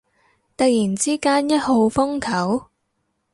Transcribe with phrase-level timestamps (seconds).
[0.57, 2.65] 突然之間一號風球？